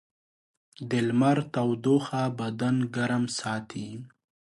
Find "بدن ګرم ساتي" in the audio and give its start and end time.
2.39-3.89